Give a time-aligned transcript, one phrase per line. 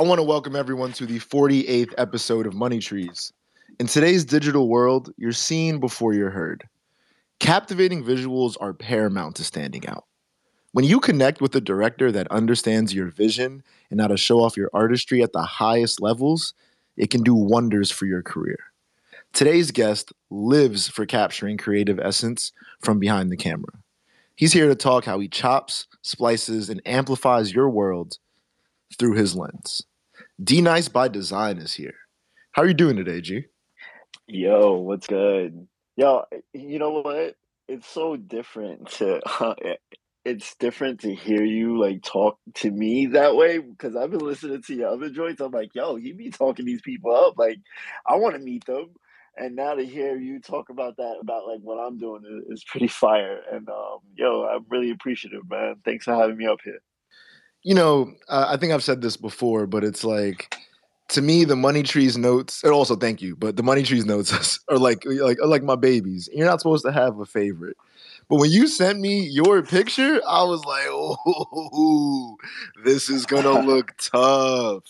[0.00, 3.34] I want to welcome everyone to the 48th episode of Money Trees.
[3.78, 6.66] In today's digital world, you're seen before you're heard.
[7.38, 10.06] Captivating visuals are paramount to standing out.
[10.72, 14.56] When you connect with a director that understands your vision and how to show off
[14.56, 16.54] your artistry at the highest levels,
[16.96, 18.58] it can do wonders for your career.
[19.34, 23.74] Today's guest lives for capturing creative essence from behind the camera.
[24.34, 28.16] He's here to talk how he chops, splices, and amplifies your world
[28.98, 29.82] through his lens.
[30.42, 31.92] Dnyce by Design is here.
[32.52, 33.44] How are you doing today, G?
[34.26, 35.68] Yo, what's good?
[35.96, 37.36] Yo, you know what?
[37.68, 39.20] It's so different to
[40.24, 44.62] it's different to hear you like talk to me that way because I've been listening
[44.62, 45.42] to your other joints.
[45.42, 47.34] I'm like, yo, he be talking these people up.
[47.36, 47.58] Like,
[48.06, 48.94] I want to meet them.
[49.36, 52.64] And now to hear you talk about that, about like what I'm doing is, is
[52.64, 53.40] pretty fire.
[53.52, 55.76] And um, yo, I'm really appreciative, man.
[55.84, 56.80] Thanks for having me up here
[57.62, 60.56] you know, uh, I think I've said this before, but it's like
[61.10, 64.60] to me the money trees notes and also thank you but the money trees notes
[64.68, 66.28] are like like are like my babies.
[66.32, 67.76] You're not supposed to have a favorite.
[68.28, 72.36] But when you sent me your picture i was like oh
[72.84, 74.84] this is gonna look tough.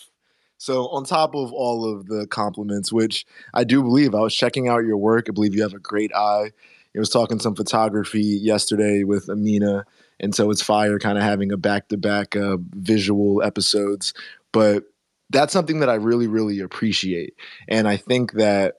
[0.57, 4.67] So on top of all of the compliments which i do believe i was checking
[4.67, 5.25] out your work.
[5.27, 6.51] I believe you have a great eye
[6.95, 9.85] i was talking some photography yesterday with amina
[10.21, 14.13] and so it's fire kind of having a back-to-back uh, visual episodes.
[14.53, 14.83] But
[15.31, 17.33] that's something that i really really appreciate
[17.69, 18.75] and i think that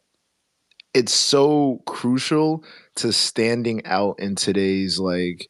[0.95, 2.63] it's so crucial
[2.97, 5.49] to standing out in today's like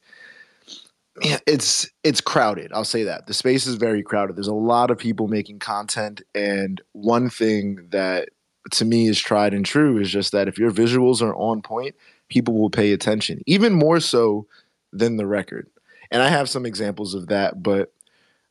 [1.46, 3.26] it's it's crowded i'll say that.
[3.26, 4.36] The space is very crowded.
[4.36, 8.30] There's a lot of people making content and one thing that
[8.70, 11.96] to me is tried and true is just that if your visuals are on point
[12.32, 14.46] people will pay attention even more so
[14.92, 15.68] than the record
[16.12, 17.90] and I have some examples of that, but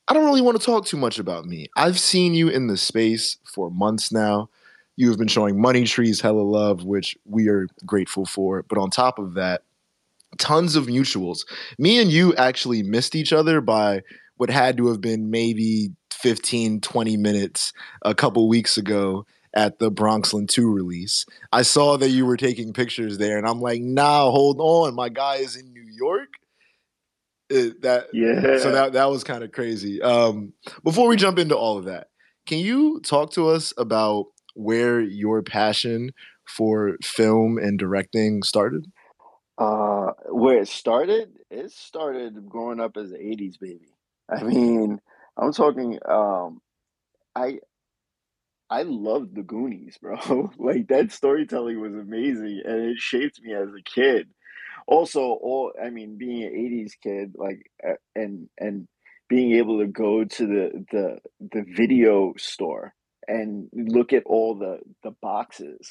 [0.07, 1.67] I don't really want to talk too much about me.
[1.77, 4.49] I've seen you in the space for months now.
[4.95, 8.63] You have been showing Money Trees hella love, which we are grateful for.
[8.63, 9.61] But on top of that,
[10.39, 11.45] tons of mutuals.
[11.77, 14.01] Me and you actually missed each other by
[14.37, 19.91] what had to have been maybe 15, 20 minutes a couple weeks ago at the
[19.91, 21.25] Bronxland 2 release.
[21.51, 24.95] I saw that you were taking pictures there, and I'm like, nah, hold on.
[24.95, 26.29] My guy is in New York
[27.51, 28.57] it, that yeah.
[28.59, 30.01] So that that was kind of crazy.
[30.01, 30.53] Um,
[30.83, 32.07] before we jump into all of that,
[32.47, 36.11] can you talk to us about where your passion
[36.47, 38.85] for film and directing started?
[39.57, 43.93] Uh, where it started, it started growing up as an '80s baby.
[44.29, 44.99] I mean,
[45.37, 45.99] I'm talking.
[46.07, 46.61] Um,
[47.35, 47.59] I
[48.71, 50.51] I loved the Goonies, bro.
[50.57, 54.27] like that storytelling was amazing, and it shaped me as a kid
[54.87, 57.71] also all i mean being an 80s kid like
[58.15, 58.87] and and
[59.29, 62.93] being able to go to the the the video store
[63.27, 65.89] and look at all the the boxes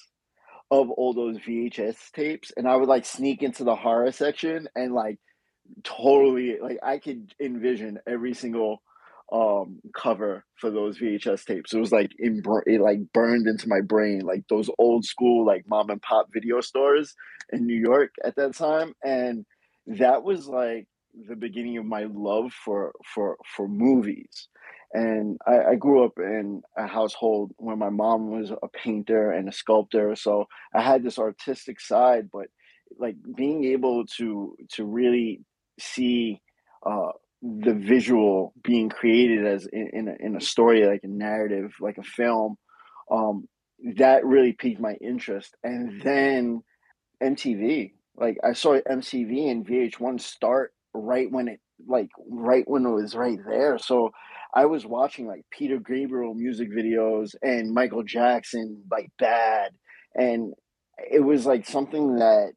[0.70, 4.92] of all those VHS tapes and I would like sneak into the horror section and
[4.92, 5.18] like
[5.82, 8.82] totally like I could envision every single
[9.32, 11.72] um cover for those VHS tapes.
[11.72, 15.68] It was like in it like burned into my brain like those old school like
[15.68, 17.14] mom and pop video stores
[17.52, 19.44] in New York at that time and
[19.86, 20.86] that was like
[21.28, 24.48] the beginning of my love for for for movies.
[24.92, 29.48] And I, I grew up in a household where my mom was a painter and
[29.48, 32.28] a sculptor, so I had this artistic side.
[32.32, 32.48] But
[32.98, 35.42] like being able to to really
[35.78, 36.40] see
[36.84, 37.12] uh,
[37.42, 41.96] the visual being created as in, in, a, in a story like a narrative like
[41.96, 42.56] a film
[43.10, 43.48] um,
[43.96, 45.56] that really piqued my interest.
[45.62, 46.62] And then
[47.22, 52.90] mtv like i saw mtv and vh1 start right when it like right when it
[52.90, 53.78] was right there.
[53.78, 54.10] So
[54.54, 59.72] i was watching like peter gabriel music videos and michael jackson like bad.
[60.14, 60.52] And
[61.10, 62.52] it was like something that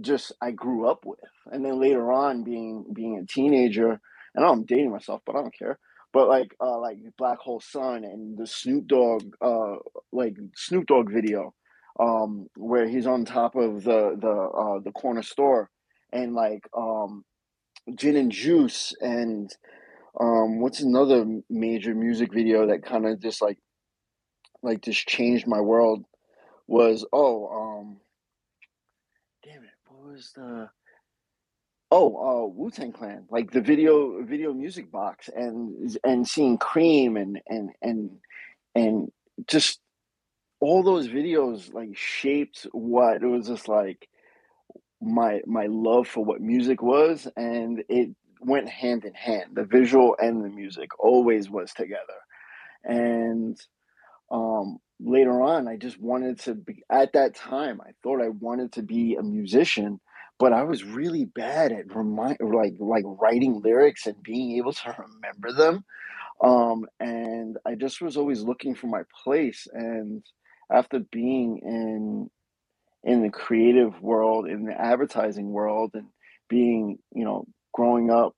[0.00, 1.20] just i grew up with.
[1.52, 4.00] And then later on being being a teenager
[4.36, 5.78] I know I'm dating myself, but I don't care.
[6.12, 9.76] But like uh like Black Hole Sun and the Snoop Dogg uh
[10.12, 11.54] like Snoop Dogg video
[11.98, 15.70] um where he's on top of the the uh the corner store
[16.12, 17.24] and like um
[17.94, 19.50] gin and juice and
[20.20, 23.58] um what's another major music video that kind of just like
[24.62, 26.04] like just changed my world
[26.66, 27.96] was oh um
[29.44, 30.68] damn it what was the
[31.96, 37.16] Oh, uh, Wu Tang Clan, like the video video music box, and and seeing Cream
[37.16, 38.10] and and and
[38.74, 39.12] and
[39.46, 39.78] just
[40.58, 44.08] all those videos like shaped what it was just like
[45.00, 49.50] my my love for what music was, and it went hand in hand.
[49.54, 52.18] The visual and the music always was together,
[52.82, 53.56] and
[54.32, 56.82] um, later on, I just wanted to be.
[56.90, 60.00] At that time, I thought I wanted to be a musician,
[60.38, 64.96] but I was really bad at remind like like writing lyrics and being able to
[65.22, 65.84] remember them.
[66.42, 69.66] Um, and I just was always looking for my place.
[69.72, 70.24] And
[70.70, 72.30] after being in
[73.04, 76.06] in the creative world, in the advertising world, and
[76.48, 78.34] being, you know, growing up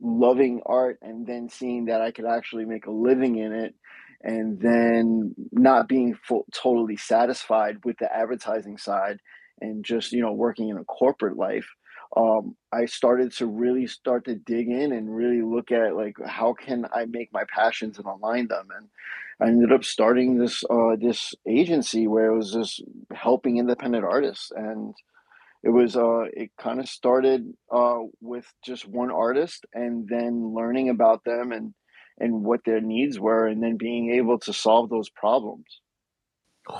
[0.00, 3.74] loving art and then seeing that I could actually make a living in it
[4.22, 9.18] and then not being full, totally satisfied with the advertising side
[9.60, 11.68] and just you know working in a corporate life
[12.16, 16.52] um, i started to really start to dig in and really look at like how
[16.52, 18.68] can i make my passions and align them?
[18.76, 18.88] And
[19.40, 22.82] i ended up starting this uh, this agency where it was just
[23.14, 24.50] helping independent artists.
[24.54, 24.94] And
[25.62, 30.88] it was uh it kind of started uh with just one artist and then learning
[30.88, 31.74] about them and
[32.18, 35.80] and what their needs were and then being able to solve those problems.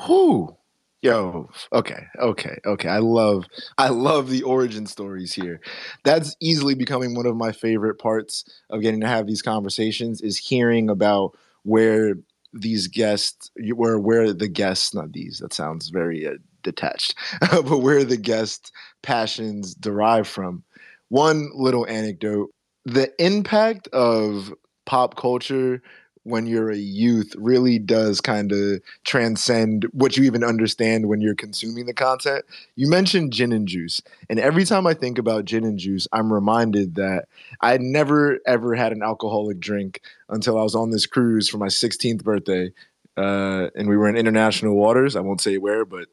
[0.06, 0.56] Who
[1.02, 3.44] yo okay okay okay i love
[3.79, 5.61] i love the origin stories here.
[6.05, 10.37] That's easily becoming one of my favorite parts of getting to have these conversations is
[10.37, 12.14] hearing about where
[12.52, 16.32] these guests where where the guests not these that sounds very uh,
[16.62, 17.14] detached
[17.50, 20.62] but where the guest passions derive from.
[21.08, 22.50] One little anecdote
[22.85, 24.52] the impact of
[24.87, 25.82] pop culture
[26.25, 31.35] when you're a youth really does kind of transcend what you even understand when you're
[31.35, 32.45] consuming the content.
[32.77, 36.33] You mentioned gin and juice, and every time I think about gin and juice, I'm
[36.33, 37.27] reminded that
[37.61, 41.69] I never ever had an alcoholic drink until I was on this cruise for my
[41.69, 42.73] 16th birthday,
[43.17, 45.17] uh, and we were in international waters.
[45.17, 46.09] I won't say where, but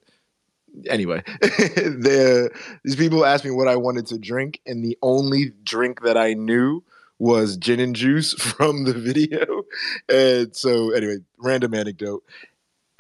[0.90, 2.50] anyway, the,
[2.84, 6.34] these people asked me what I wanted to drink, and the only drink that I
[6.34, 6.84] knew
[7.20, 9.64] was gin and juice from the video.
[10.10, 12.24] And so, anyway, random anecdote.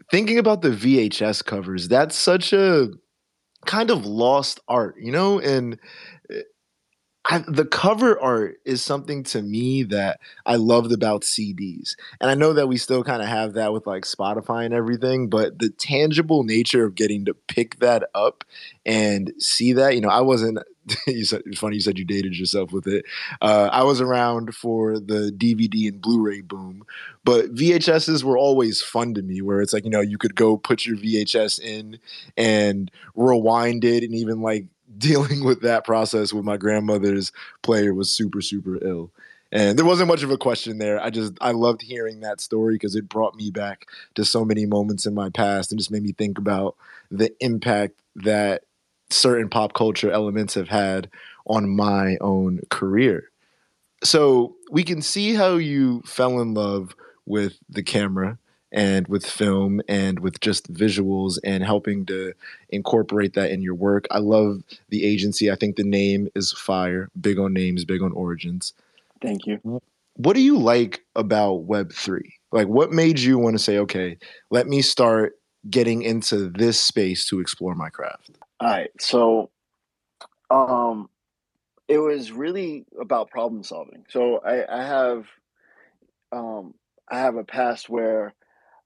[0.10, 2.90] Thinking about the VHS covers, that's such a
[3.66, 5.40] kind of lost art, you know?
[5.40, 5.80] And
[6.32, 6.42] eh,
[7.26, 11.96] I, the cover art is something to me that I loved about CDs.
[12.22, 15.30] And I know that we still kind of have that with like Spotify and everything,
[15.30, 18.46] but the tangible nature of getting to pick that up
[18.86, 20.60] and see that, you know, I wasn't
[21.08, 23.06] you said it's funny you said you dated yourself with it.
[23.42, 26.84] Uh, I was around for the DVD and Blu-ray boom,
[27.24, 29.42] but VHSs were always fun to me.
[29.42, 32.00] Where it's like you know you could go put your VHS in
[32.36, 34.66] and rewind it, and even like
[34.98, 37.32] dealing with that process with my grandmother's
[37.62, 39.12] player was super super ill
[39.52, 42.76] and there wasn't much of a question there i just i loved hearing that story
[42.76, 43.86] because it brought me back
[44.16, 46.76] to so many moments in my past and just made me think about
[47.12, 48.64] the impact that
[49.10, 51.10] certain pop culture elements have had
[51.46, 53.32] on my own career
[54.04, 56.96] so we can see how you fell in love
[57.26, 58.38] with the camera
[58.72, 62.34] and with film and with just visuals and helping to
[62.70, 64.06] incorporate that in your work.
[64.12, 65.50] I love the agency.
[65.50, 67.10] I think the name is fire.
[67.20, 68.74] Big on names, big on origins.
[69.22, 69.82] Thank you.
[70.16, 72.22] What do you like about Web3?
[72.52, 74.18] Like, what made you want to say, okay,
[74.52, 75.34] let me start
[75.70, 78.38] getting into this space to explore my craft?
[78.60, 78.90] All right.
[79.00, 79.50] So,
[80.50, 81.10] um,
[81.88, 84.06] it was really about problem solving.
[84.10, 85.28] So I, I have,
[86.32, 86.74] um,
[87.10, 88.34] I have a past where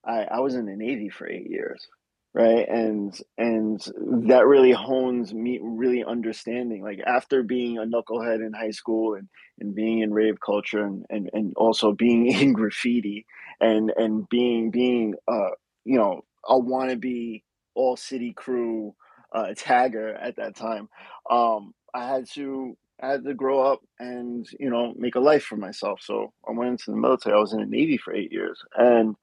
[0.06, 1.88] I, I was in the Navy for eight years,
[2.34, 2.68] right?
[2.68, 3.82] And and
[4.30, 6.84] that really hones me really understanding.
[6.84, 11.06] Like after being a knucklehead in high school and, and being in rave culture and,
[11.10, 13.26] and, and also being in graffiti
[13.62, 15.52] and and being being uh
[15.86, 17.44] you know a wannabe
[17.76, 18.96] all city crew
[19.32, 20.90] uh, tagger at that time.
[21.30, 25.44] Um, I had to I had to grow up and you know make a life
[25.44, 26.02] for myself.
[26.04, 27.36] So I went into the military.
[27.36, 29.16] I was in the Navy for eight years, and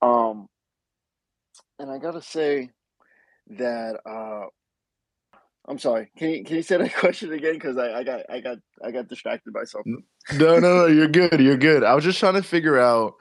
[0.00, 0.48] um,
[1.78, 2.70] and I gotta say
[3.58, 4.46] that uh,
[5.68, 6.10] I'm sorry.
[6.16, 7.54] Can you can you say that question again?
[7.54, 10.02] Because I, I got I got I got distracted by something.
[10.34, 10.86] No, no, no.
[10.86, 11.40] You're good.
[11.40, 11.84] You're good.
[11.84, 13.14] I was just trying to figure out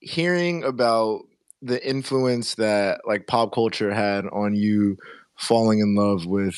[0.00, 1.22] hearing about
[1.60, 4.96] the influence that like pop culture had on you
[5.42, 6.56] falling in love with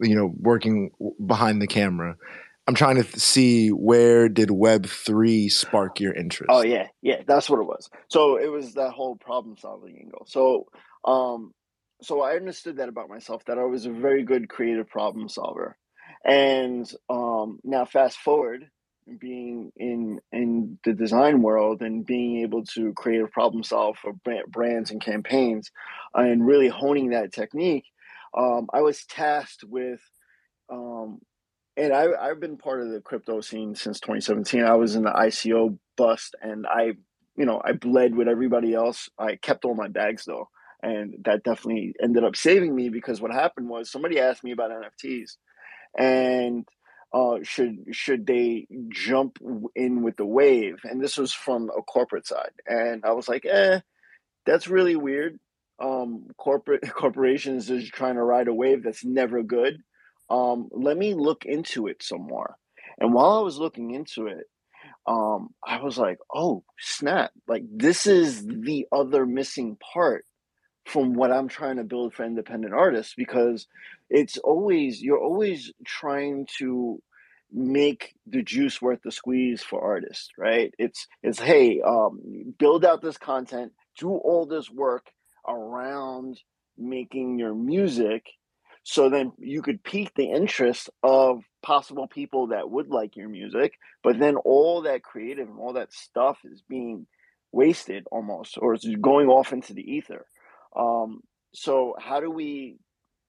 [0.00, 0.90] you know working
[1.24, 2.16] behind the camera
[2.68, 6.48] I'm trying to see where did Web three spark your interest?
[6.50, 7.88] Oh yeah, yeah, that's what it was.
[8.08, 10.26] So it was that whole problem solving angle.
[10.26, 10.66] So
[11.04, 11.52] um,
[12.02, 15.76] so I understood that about myself that I was a very good creative problem solver,
[16.24, 18.68] and um, now fast forward
[19.20, 24.12] being in in the design world and being able to create a problem solve for
[24.48, 25.70] brands and campaigns
[26.14, 27.84] and really honing that technique
[28.36, 30.00] um, i was tasked with
[30.68, 31.20] um,
[31.76, 34.64] and I, I've been part of the crypto scene since 2017.
[34.64, 36.94] I was in the ICO bust, and I
[37.36, 39.08] you know, I bled with everybody else.
[39.18, 40.48] I kept all my bags though.
[40.82, 44.70] And that definitely ended up saving me because what happened was somebody asked me about
[44.70, 45.36] NFTs
[45.96, 46.66] and
[47.12, 49.38] uh, should should they jump
[49.74, 50.80] in with the wave?
[50.84, 53.80] And this was from a corporate side, and I was like, eh,
[54.44, 55.38] that's really weird.
[55.78, 59.78] Um, corporate corporations is trying to ride a wave that's never good.
[60.30, 62.56] Um, let me look into it some more.
[62.98, 64.46] And while I was looking into it,
[65.06, 67.30] um, I was like, oh snap!
[67.46, 70.24] Like this is the other missing part
[70.84, 73.66] from what I'm trying to build for independent artists because
[74.08, 77.02] it's always you're always trying to
[77.52, 80.72] make the juice worth the squeeze for artists, right?
[80.78, 82.20] It's it's hey, um,
[82.58, 85.06] build out this content, do all this work
[85.48, 86.38] around
[86.78, 88.24] making your music
[88.82, 93.72] so then you could pique the interest of possible people that would like your music
[94.02, 97.06] but then all that creative and all that stuff is being
[97.56, 100.26] wasted almost or it's going off into the ether.
[100.76, 101.22] Um,
[101.54, 102.76] so how do we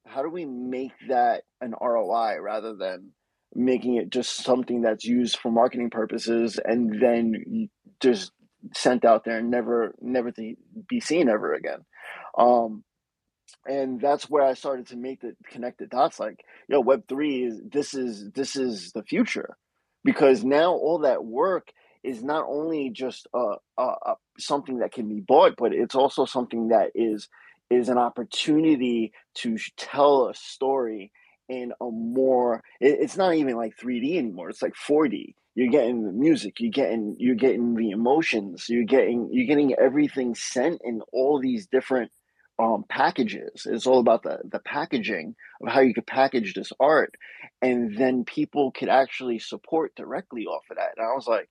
[0.06, 3.12] how do we make that an ROI rather than
[3.54, 7.68] making it just something that's used for marketing purposes and then
[8.00, 8.32] just
[8.74, 10.54] sent out there and never never to
[10.88, 11.84] be seen ever again
[12.38, 12.84] um,
[13.66, 17.44] and that's where i started to make the connect the dots like yo web 3
[17.44, 19.56] is this is this is the future
[20.04, 21.68] because now all that work
[22.02, 26.24] is not only just a, a, a, something that can be bought, but it's also
[26.24, 27.28] something that is
[27.70, 31.12] is an opportunity to tell a story
[31.48, 32.62] in a more.
[32.80, 34.48] It, it's not even like 3D anymore.
[34.50, 35.34] It's like 4D.
[35.54, 36.60] You're getting the music.
[36.60, 38.66] You're getting you're getting the emotions.
[38.68, 42.10] You're getting you're getting everything sent in all these different
[42.58, 43.66] um, packages.
[43.66, 47.14] It's all about the the packaging of how you could package this art,
[47.62, 50.94] and then people could actually support directly off of that.
[50.96, 51.50] And I was like,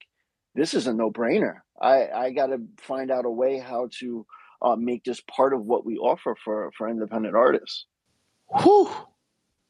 [0.56, 1.60] this is a no brainer.
[1.80, 4.26] I, I got to find out a way how to
[4.62, 7.86] uh, make this part of what we offer for, for independent artists.
[8.62, 8.90] Whew.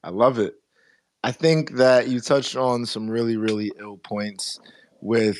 [0.03, 0.55] I love it.
[1.23, 4.59] I think that you touched on some really, really ill points
[5.01, 5.37] with.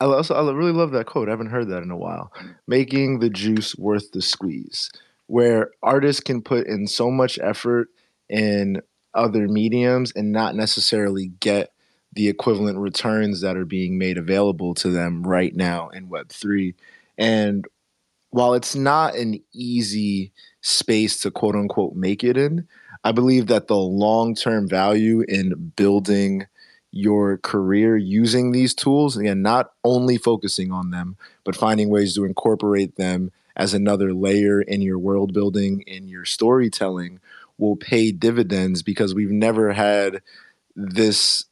[0.00, 1.28] I also I really love that quote.
[1.28, 2.30] I haven't heard that in a while.
[2.68, 4.90] Making the juice worth the squeeze,
[5.28, 7.88] where artists can put in so much effort
[8.28, 8.82] in
[9.14, 11.72] other mediums and not necessarily get
[12.14, 16.74] the equivalent returns that are being made available to them right now in Web3.
[17.16, 17.66] And
[18.30, 20.32] while it's not an easy
[20.62, 22.66] space to quote unquote make it in,
[23.04, 26.46] I believe that the long term value in building
[26.90, 32.24] your career using these tools, again, not only focusing on them, but finding ways to
[32.24, 37.20] incorporate them as another layer in your world building, in your storytelling,
[37.58, 40.22] will pay dividends because we've never had
[40.76, 41.44] this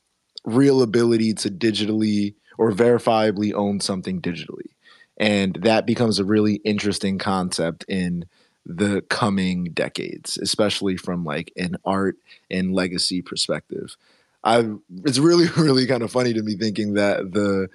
[0.44, 4.70] real ability to digitally or verifiably own something digitally.
[5.18, 8.26] And that becomes a really interesting concept in
[8.64, 12.16] the coming decades, especially from like an art
[12.50, 13.96] and legacy perspective.
[14.44, 14.68] I
[15.04, 17.68] it's really really kind of funny to me thinking that the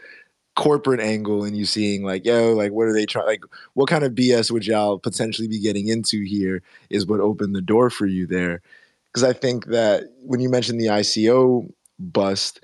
[0.56, 3.44] corporate angle and you seeing like yo like what are they trying like
[3.74, 7.62] what kind of BS would y'all potentially be getting into here is what opened the
[7.62, 8.62] door for you there
[9.08, 11.70] because I think that when you mentioned the ICO
[12.02, 12.64] bust.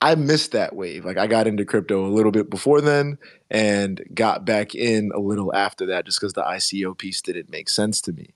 [0.00, 1.04] I missed that wave.
[1.04, 3.18] Like I got into crypto a little bit before then
[3.50, 7.68] and got back in a little after that just because the ICO piece didn't make
[7.68, 8.34] sense to me.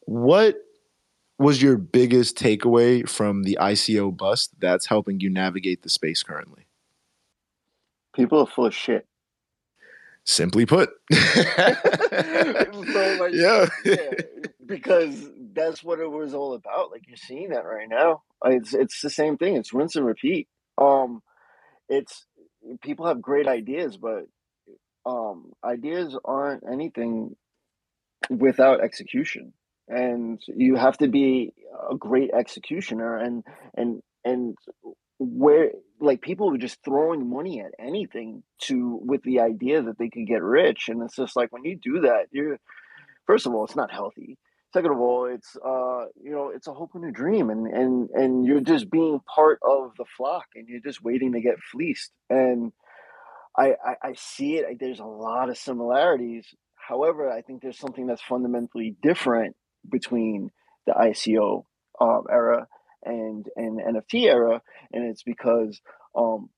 [0.00, 0.56] What
[1.38, 6.66] was your biggest takeaway from the ICO bust that's helping you navigate the space currently?
[8.18, 9.06] People are full of shit.
[10.24, 10.90] Simply put.
[11.12, 11.20] so
[13.20, 13.68] like, yeah.
[13.84, 14.10] yeah.
[14.66, 16.90] Because that's what it was all about.
[16.90, 18.22] Like you're seeing that right now.
[18.44, 19.54] It's it's the same thing.
[19.54, 20.48] It's rinse and repeat.
[20.76, 21.22] Um,
[21.88, 22.26] it's
[22.82, 24.26] people have great ideas, but
[25.06, 27.36] um, ideas aren't anything
[28.28, 29.52] without execution,
[29.86, 31.54] and you have to be
[31.88, 33.16] a great executioner.
[33.16, 33.44] And
[33.76, 34.56] and and
[35.18, 40.08] where like people were just throwing money at anything to with the idea that they
[40.08, 42.58] could get rich, and it's just like when you do that, you're
[43.26, 44.38] first of all, it's not healthy.
[44.72, 48.10] Second of all it's uh you know it's a hope and a dream and and
[48.10, 52.12] and you're just being part of the flock and you're just waiting to get fleeced.
[52.28, 52.72] And
[53.56, 56.46] i i, I see it there's a lot of similarities.
[56.74, 59.56] However i think there's something that's fundamentally different
[59.88, 60.50] between
[60.86, 61.64] the ico
[62.00, 62.66] um, era
[63.08, 64.62] and and nft era
[64.92, 65.80] and it's because
[66.14, 66.48] um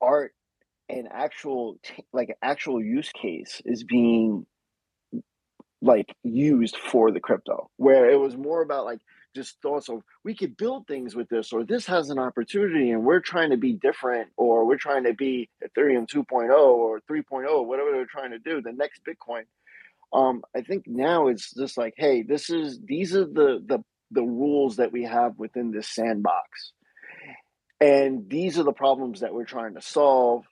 [0.00, 0.32] art
[0.88, 1.78] and actual
[2.12, 4.46] like actual use case is being
[5.82, 9.00] like used for the crypto where it was more about like
[9.34, 13.04] just thoughts of we could build things with this or this has an opportunity and
[13.04, 17.92] we're trying to be different or we're trying to be ethereum 2.0 or 3.0 whatever
[17.92, 19.44] they're trying to do the next bitcoin.
[20.12, 24.22] Um, i think now it's just like hey this is these are the the the
[24.22, 26.72] rules that we have within this sandbox.
[27.80, 30.44] And these are the problems that we're trying to solve.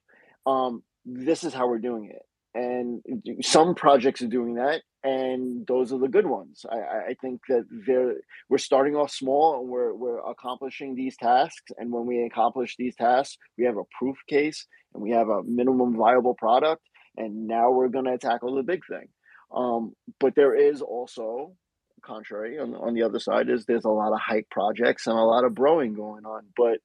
[0.47, 2.23] Um, this is how we're doing it.
[2.55, 3.03] And
[3.43, 6.65] some projects are doing that and those are the good ones.
[6.69, 7.65] I, I think that
[8.49, 11.71] we're starting off small and we're, we're accomplishing these tasks.
[11.77, 15.43] And when we accomplish these tasks we have a proof case and we have a
[15.45, 16.83] minimum viable product
[17.17, 19.09] and now we're going to tackle the big thing.
[19.55, 21.53] Um, but there is also
[22.09, 25.23] contrary on, on the other side is there's a lot of hype projects and a
[25.23, 26.43] lot of broing going on.
[26.57, 26.79] But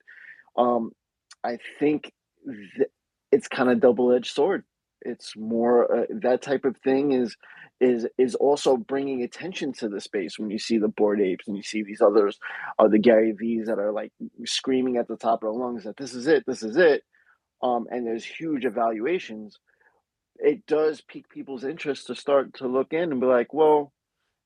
[0.62, 0.92] um,
[1.44, 2.12] i think
[2.78, 2.90] th-
[3.32, 4.64] it's kind of double-edged sword.
[5.02, 7.36] It's more uh, that type of thing is
[7.82, 10.40] is is also bringing attention to the space.
[10.40, 12.38] When you see the Bored Apes and you see these others
[12.80, 14.12] uh, the gary v's that are like
[14.46, 17.04] screaming at the top of their lungs that this is it this is it
[17.62, 19.58] um, and there's huge evaluations
[20.38, 23.92] it does pique people's interest to start to look in and be like well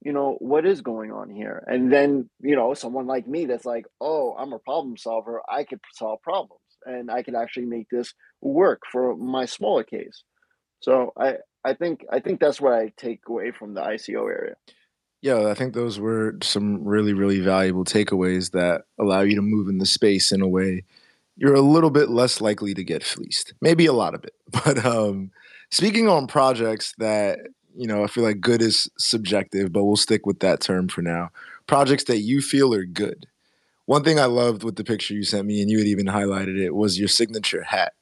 [0.01, 3.65] you know what is going on here and then you know someone like me that's
[3.65, 7.89] like oh i'm a problem solver i could solve problems and i could actually make
[7.89, 10.23] this work for my smaller case
[10.79, 14.55] so I I think I think that's what I take away from the ICO area.
[15.21, 19.67] Yeah, I think those were some really really valuable takeaways that allow you to move
[19.67, 20.83] in the space in a way
[21.39, 23.53] you're a little bit less likely to get fleeced.
[23.61, 24.33] Maybe a lot of it.
[24.51, 25.31] But um
[25.71, 27.39] speaking on projects that
[27.77, 31.01] you know, I feel like good is subjective, but we'll stick with that term for
[31.01, 31.29] now.
[31.67, 33.27] Projects that you feel are good.
[33.85, 36.59] One thing I loved with the picture you sent me, and you had even highlighted
[36.59, 37.93] it, was your signature hat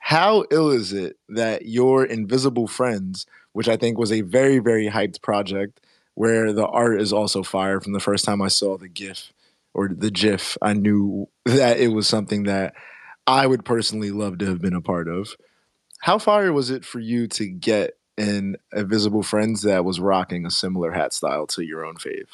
[0.00, 4.88] how ill is it that your Invisible Friends, which I think was a very, very
[4.88, 5.80] hyped project,
[6.14, 9.32] where the art is also fire from the first time I saw the GIF
[9.72, 12.74] or the GIF, I knew that it was something that
[13.26, 15.36] I would personally love to have been a part of.
[16.00, 20.50] How fire was it for you to get in Invisible Friends that was rocking a
[20.50, 22.28] similar hat style to your own fave?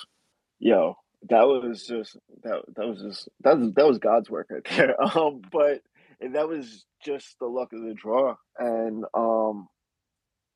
[0.58, 0.96] Yo,
[1.28, 4.96] that was just that that was just that was that was God's work right there.
[5.16, 5.82] Um, but
[6.20, 8.36] that was just the luck of the draw.
[8.58, 9.68] And um,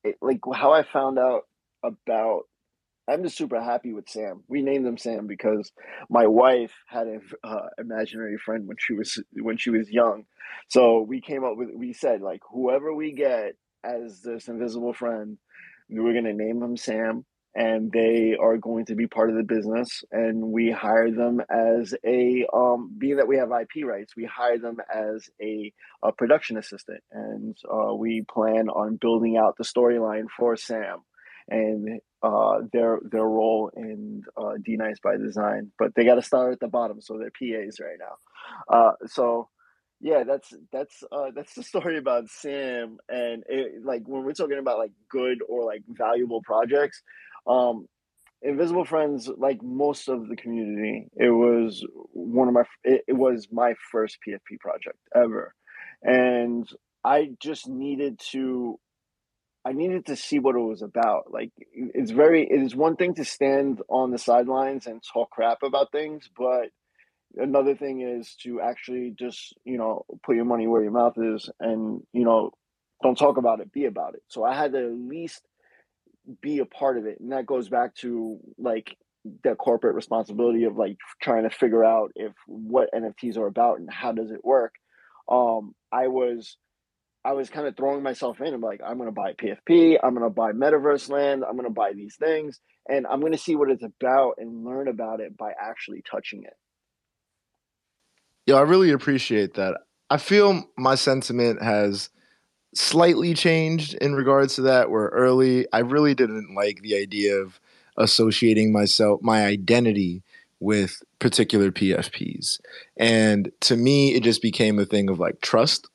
[0.03, 1.43] it, like how I found out
[1.83, 2.43] about,
[3.07, 4.43] I'm just super happy with Sam.
[4.47, 5.71] We named him Sam because
[6.09, 10.25] my wife had an uh, imaginary friend when she was when she was young.
[10.69, 15.37] So we came up with we said like whoever we get as this invisible friend,
[15.89, 20.03] we're gonna name him Sam and they are going to be part of the business
[20.11, 24.57] and we hire them as a um, being that we have ip rights we hire
[24.57, 30.27] them as a, a production assistant and uh, we plan on building out the storyline
[30.37, 30.99] for sam
[31.49, 36.53] and uh, their their role in uh, Dnyce by design but they got to start
[36.53, 38.75] at the bottom so they're pas right now.
[38.75, 39.49] Uh, so
[40.01, 44.59] yeah that's that's uh that's the story about sam and it, like when we're talking
[44.59, 47.01] about like good or like valuable projects
[47.47, 47.87] um,
[48.41, 53.47] Invisible Friends, like most of the community, it was one of my it, it was
[53.51, 55.53] my first PFP project ever,
[56.01, 56.67] and
[57.03, 58.79] I just needed to
[59.63, 61.31] I needed to see what it was about.
[61.31, 65.61] Like it's very it is one thing to stand on the sidelines and talk crap
[65.61, 66.69] about things, but
[67.37, 71.49] another thing is to actually just, you know, put your money where your mouth is
[71.59, 72.51] and, you know,
[73.03, 74.21] don't talk about it, be about it.
[74.27, 75.41] So I had to at least
[76.41, 77.19] be a part of it.
[77.19, 78.95] And that goes back to like
[79.43, 83.91] the corporate responsibility of like trying to figure out if what nfts are about and
[83.91, 84.73] how does it work.
[85.29, 86.57] Um i was
[87.23, 90.29] i was kind of throwing myself in i'm like i'm to buy pfp i'm to
[90.29, 94.35] buy metaverse land i'm to buy these things and i'm to see what it's about
[94.39, 96.53] and learn about it by actually touching it
[98.45, 99.75] yeah i really appreciate that
[100.09, 102.09] i feel my sentiment has
[102.73, 107.59] slightly changed in regards to that where early I really didn't like the idea of
[107.97, 110.23] associating myself my identity
[110.59, 112.61] with particular PFPs.
[112.95, 115.89] And to me it just became a thing of like trust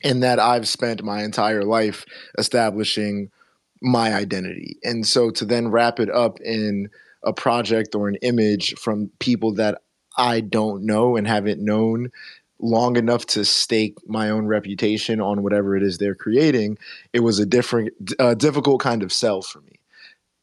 [0.00, 2.04] in that I've spent my entire life
[2.36, 3.30] establishing
[3.80, 4.78] my identity.
[4.82, 6.88] And so to then wrap it up in
[7.22, 9.82] a project or an image from people that
[10.16, 12.10] I don't know and haven't known
[12.62, 16.78] long enough to stake my own reputation on whatever it is they're creating,
[17.12, 19.80] it was a different, uh, difficult kind of sell for me.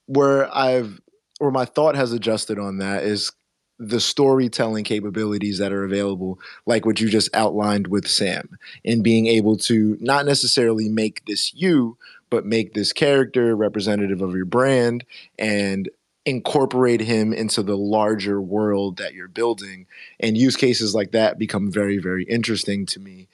[0.05, 0.99] Where I've,
[1.39, 3.31] or my thought has adjusted on that is
[3.79, 9.27] the storytelling capabilities that are available, like what you just outlined with Sam, in being
[9.27, 11.97] able to not necessarily make this you,
[12.29, 15.05] but make this character representative of your brand
[15.37, 15.89] and
[16.25, 19.87] incorporate him into the larger world that you're building
[20.19, 23.27] and use cases like that become very very interesting to me.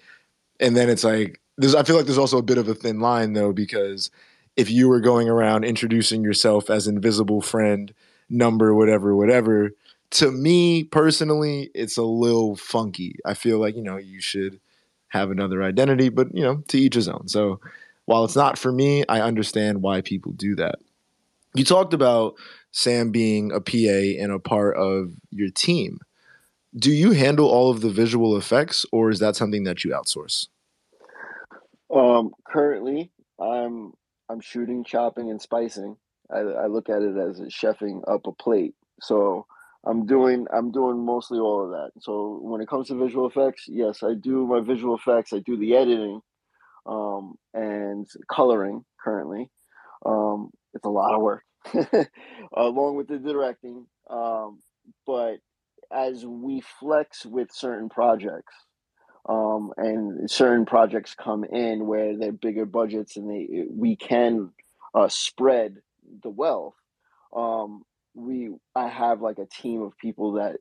[0.60, 3.00] And then it's like there's i feel like there's also a bit of a thin
[3.00, 4.10] line though because
[4.56, 7.94] if you were going around introducing yourself as invisible friend
[8.30, 9.72] number whatever whatever
[10.12, 13.18] to me personally it's a little funky.
[13.26, 14.60] I feel like you know you should
[15.10, 17.28] have another identity but you know to each his own.
[17.28, 17.60] So
[18.06, 20.80] while it's not for me i understand why people do that.
[21.54, 22.36] You talked about
[22.76, 26.00] Sam being a PA and a part of your team.
[26.78, 30.50] Do you handle all of the visual effects, or is that something that you outsource?
[31.90, 33.94] Um, currently, I'm
[34.30, 35.96] I'm shooting, chopping, and spicing.
[36.30, 38.76] I, I look at it as chefing up a plate.
[39.00, 39.46] So
[39.86, 41.92] I'm doing I'm doing mostly all of that.
[42.02, 45.32] So when it comes to visual effects, yes, I do my visual effects.
[45.32, 46.20] I do the editing,
[46.86, 49.50] um, and coloring currently.
[50.06, 51.44] Um, it's a lot of work,
[52.54, 53.86] along with the directing.
[54.10, 54.60] Um,
[55.06, 55.38] but
[55.92, 58.54] as we flex with certain projects,
[59.28, 64.52] um, and certain projects come in where they're bigger budgets and they we can
[64.94, 65.78] uh, spread
[66.24, 66.76] the wealth.
[67.36, 70.58] Um, we I have like a team of people that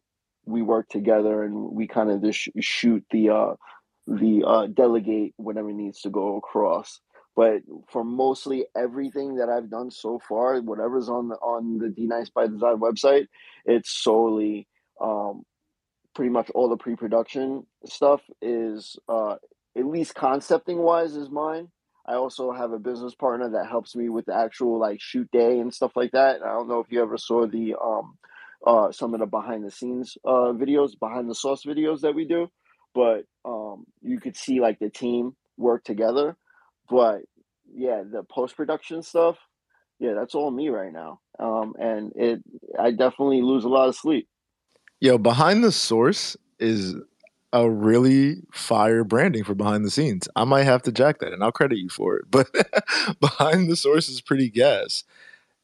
[0.47, 3.55] we work together and we kind of just shoot the uh,
[4.07, 7.01] the uh, delegate whatever needs to go across.
[7.37, 12.33] But for mostly everything that I've done so far, whatever's on the on the Dnyce
[12.33, 13.27] by Design website,
[13.65, 14.69] it's solely
[15.01, 15.45] um,
[16.15, 19.35] pretty much all the pre-production stuff is uh,
[19.77, 21.69] at least concepting wise is mine.
[22.07, 25.59] I also have a business partner that helps me with the actual like shoot day
[25.59, 26.43] and stuff like that.
[26.43, 28.17] I don't know if you ever saw the um
[28.67, 32.27] uh some of the behind the scenes uh videos, behind the sauce videos that we
[32.27, 32.49] do,
[32.95, 36.37] but um you could see like the team work together
[36.89, 37.23] but
[37.73, 39.39] yeah, the post production stuff,
[39.99, 41.21] yeah, that's all me right now.
[41.39, 42.43] Um, and it,
[42.79, 44.29] I definitely lose a lot of sleep.
[45.01, 46.95] Yo, behind the source is
[47.53, 50.29] a really fire branding for behind the scenes.
[50.35, 52.25] I might have to jack that, and I'll credit you for it.
[52.31, 52.49] But
[53.21, 55.05] behind the source is pretty gas.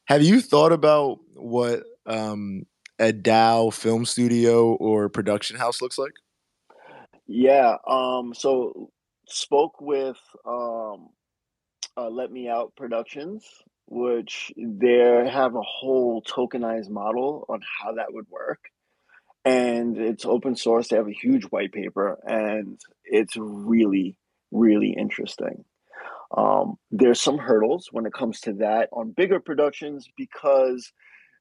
[0.05, 2.67] Have you thought about what um,
[2.99, 6.13] a DAO film studio or production house looks like?
[7.27, 7.77] Yeah.
[7.87, 8.91] Um, so
[9.33, 11.09] spoke with um,
[11.97, 13.45] uh, Let Me Out Productions,
[13.87, 18.61] which they have a whole tokenized model on how that would work.
[19.45, 20.88] And it's open source.
[20.88, 24.16] They have a huge white paper, and it's really,
[24.51, 25.64] really interesting.
[26.37, 30.93] Um, there's some hurdles when it comes to that on bigger productions because,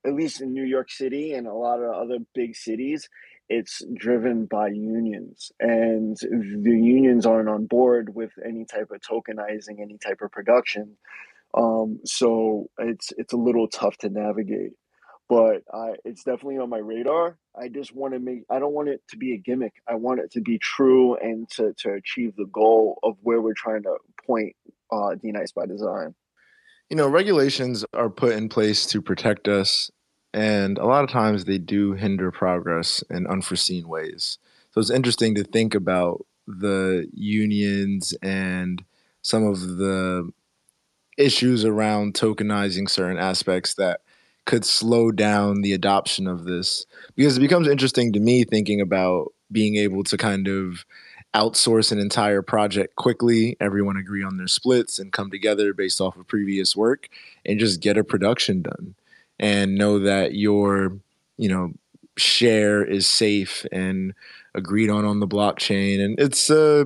[0.06, 3.08] at least in New York City and a lot of other big cities,
[3.50, 9.82] it's driven by unions and the unions aren't on board with any type of tokenizing
[9.82, 10.98] any type of production.
[11.58, 14.74] Um, so it's it's a little tough to navigate
[15.30, 17.38] but I, it's definitely on my radar.
[17.56, 19.74] I just want to make i don't want it to be a gimmick.
[19.88, 23.54] I want it to be true and to, to achieve the goal of where we're
[23.54, 24.56] trying to point
[24.92, 26.16] uh, Dnyce by design.
[26.90, 29.92] You know regulations are put in place to protect us
[30.34, 34.38] and a lot of times they do hinder progress in unforeseen ways.
[34.72, 38.84] So it's interesting to think about the unions and
[39.22, 40.32] some of the
[41.18, 44.02] issues around tokenizing certain aspects that
[44.46, 49.34] could slow down the adoption of this because it becomes interesting to me thinking about
[49.52, 50.86] being able to kind of
[51.36, 56.18] outsource an entire project quickly everyone agree on their splits and come together based off
[56.18, 57.10] of previous work
[57.46, 58.96] and just get a production done
[59.40, 60.98] and know that your
[61.38, 61.72] you know
[62.18, 64.14] share is safe and
[64.54, 66.04] agreed on on the blockchain.
[66.04, 66.86] And it's uh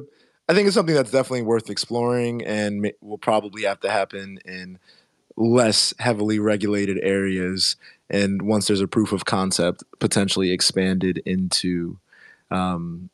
[0.50, 4.78] i think it's something that's definitely worth exploring and will probably have to happen in
[5.36, 7.76] less heavily regulated areas
[8.10, 11.98] and once there's a proof of concept potentially expanded into
[12.52, 13.10] um,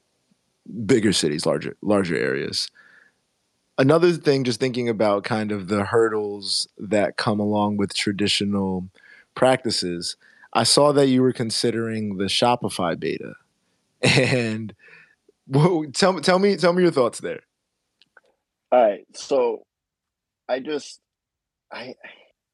[0.86, 2.70] bigger cities larger larger areas.
[3.78, 8.90] Another thing just thinking about kind of the hurdles that come along with traditional
[9.40, 10.18] practices,
[10.52, 13.36] I saw that you were considering the Shopify beta,
[14.02, 14.76] and
[15.48, 17.40] well, tell tell me, tell me your thoughts there.
[18.72, 19.64] All right, so
[20.50, 21.00] I just
[21.72, 21.96] I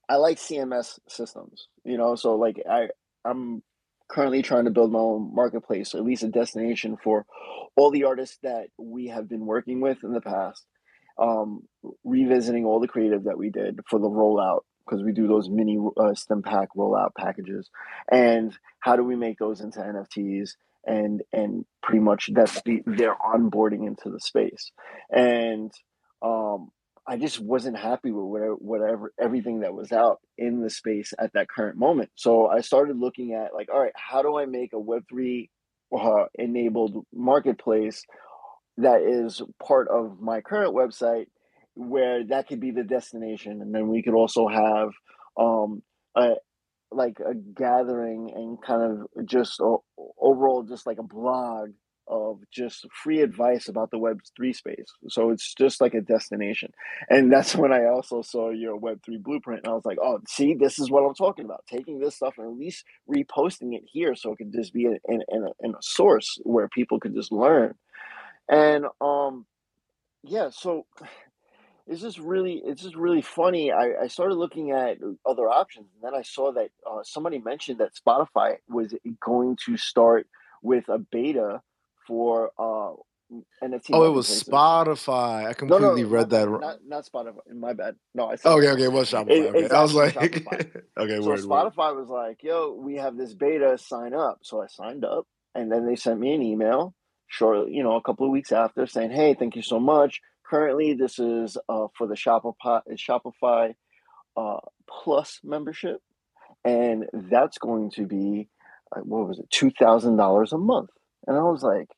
[0.07, 2.15] I like CMS systems, you know.
[2.15, 2.89] So like I
[3.25, 3.63] I'm
[4.07, 7.25] currently trying to build my own marketplace, or at least a destination for
[7.75, 10.63] all the artists that we have been working with in the past.
[11.17, 11.61] Um,
[12.03, 15.77] revisiting all the creative that we did for the rollout because we do those mini
[15.97, 17.69] uh, stim pack rollout packages.
[18.11, 20.51] And how do we make those into nfts
[20.85, 24.71] and and pretty much that's the their onboarding into the space.
[25.09, 25.71] And
[26.21, 26.71] um
[27.07, 31.33] I just wasn't happy with whatever, whatever everything that was out in the space at
[31.33, 32.09] that current moment.
[32.15, 35.51] So I started looking at like, all right, how do I make a Web three
[35.95, 38.03] uh, enabled marketplace
[38.77, 41.27] that is part of my current website,
[41.75, 44.89] where that could be the destination, and then we could also have
[45.37, 45.83] um,
[46.15, 46.35] a,
[46.91, 48.81] like a gathering and kind
[49.15, 49.61] of just
[50.17, 51.71] overall just like a blog
[52.07, 54.85] of just free advice about the web 3 space.
[55.09, 56.71] So it's just like a destination.
[57.09, 60.19] And that's when i also saw your web 3 blueprint and i was like oh
[60.27, 63.83] see this is what i'm talking about taking this stuff and at least reposting it
[63.85, 66.99] here so it could just be in, in, in, a, in a source where people
[66.99, 67.73] could just learn.
[68.49, 69.45] And um
[70.23, 70.85] yeah so
[71.87, 73.71] it's just really it's just really funny.
[73.71, 77.79] I, I started looking at other options, and then I saw that uh, somebody mentioned
[77.79, 78.93] that Spotify was
[79.23, 80.27] going to start
[80.63, 81.61] with a beta
[82.07, 82.93] for uh,
[83.63, 83.89] NFT.
[83.93, 85.45] Oh, it was Spotify.
[85.47, 86.49] I completely no, no, read that.
[86.49, 87.37] Not, not Spotify.
[87.53, 87.95] My bad.
[88.15, 88.51] No, I said.
[88.51, 89.29] Okay, okay, what's Shopify?
[89.29, 89.75] It, okay.
[89.75, 90.15] I was like,
[90.97, 91.99] okay, so word, Spotify word.
[91.99, 93.77] was like, "Yo, we have this beta.
[93.77, 96.95] Sign up." So I signed up, and then they sent me an email
[97.27, 100.21] shortly, you know, a couple of weeks after, saying, "Hey, thank you so much."
[100.55, 103.75] Currently, this is uh, for the Shopify Shopify
[104.37, 105.99] uh, Plus membership,
[106.63, 108.47] and that's going to be
[108.95, 110.91] uh, what was it, two thousand dollars a month?
[111.27, 111.89] And I was like,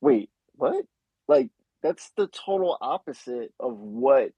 [0.00, 0.84] wait, what?
[1.26, 1.50] Like
[1.82, 4.30] that's the total opposite of what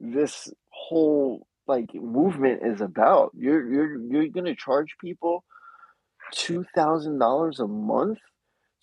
[0.00, 3.32] this whole like movement is about.
[3.36, 5.44] You're you're you're gonna charge people
[6.32, 8.20] two thousand dollars a month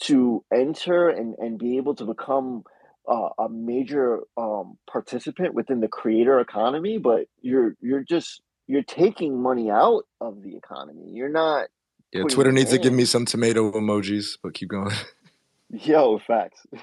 [0.04, 2.64] to enter and, and be able to become
[3.08, 9.42] uh, a major um, participant within the creator economy, but you're you're just you're taking
[9.42, 11.10] money out of the economy.
[11.10, 11.68] You're not.
[12.12, 12.78] Yeah, Twitter needs in.
[12.78, 14.94] to give me some tomato emojis, but keep going.
[15.70, 16.66] Yo, facts.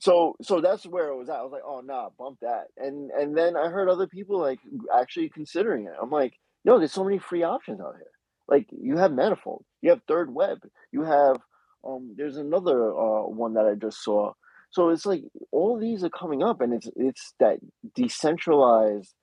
[0.00, 1.36] So so that's where it was at.
[1.36, 2.64] I was like, oh nah, bump that.
[2.76, 4.58] And and then I heard other people like
[4.94, 5.92] actually considering it.
[6.00, 6.34] I'm like,
[6.64, 8.10] no, there's so many free options out here.
[8.48, 10.58] Like you have Manifold, you have thirdweb,
[10.92, 11.36] you have
[11.86, 12.14] um.
[12.18, 14.32] There's another uh one that I just saw
[14.74, 17.58] so it's like all these are coming up, and it's it's that
[17.94, 19.14] decentralized,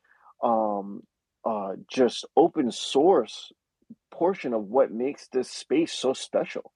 [0.42, 1.04] um,
[1.44, 3.52] uh, just open source
[4.12, 6.72] portion of what makes this space so special.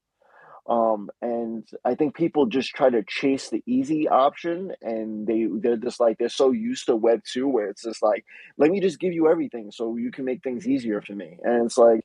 [0.68, 5.78] Um, and I think people just try to chase the easy option, and they they're
[5.78, 8.26] just like they're so used to Web two, where it's just like,
[8.58, 11.38] let me just give you everything, so you can make things easier for me.
[11.44, 12.02] And it's like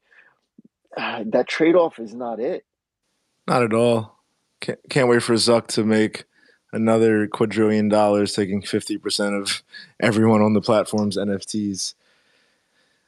[0.96, 2.64] uh, that trade off is not it.
[3.48, 4.20] Not at all.
[4.60, 6.26] Can't, can't wait for Zuck to make
[6.72, 9.62] another quadrillion dollars taking 50% of
[10.00, 11.94] everyone on the platform's NFTs.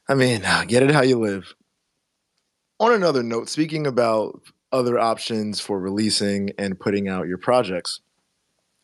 [0.08, 1.54] I mean, get it how you live.
[2.80, 4.40] On another note, speaking about
[4.72, 8.00] other options for releasing and putting out your projects,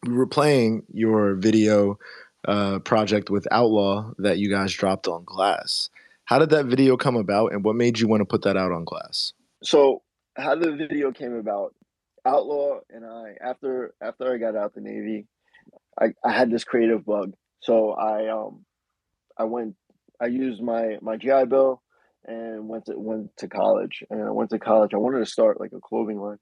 [0.06, 1.98] we were playing your video
[2.46, 5.90] uh, project with Outlaw that you guys dropped on Glass.
[6.26, 8.70] How did that video come about and what made you want to put that out
[8.70, 9.32] on Glass?
[9.62, 10.02] So,
[10.36, 11.74] how the video came about
[12.26, 15.26] Outlaw and I after after I got out the Navy,
[16.00, 17.33] I, I had this creative bug.
[17.61, 18.64] So I um
[19.37, 19.76] I went
[20.20, 21.83] I used my my GI Bill
[22.24, 24.02] and went to went to college.
[24.11, 24.94] And I went to college.
[24.94, 26.38] I wanted to start like a clothing line.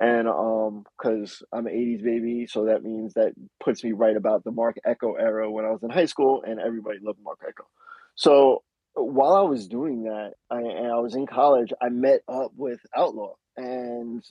[0.00, 4.44] And um because I'm an 80s baby, so that means that puts me right about
[4.44, 7.66] the Marc Ecko era when I was in high school and everybody loved Marc Ecko.
[8.14, 8.62] So
[8.94, 12.80] while I was doing that, I, and I was in college, I met up with
[12.96, 14.24] Outlaw, and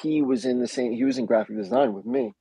[0.00, 2.32] he was in the same he was in graphic design with me.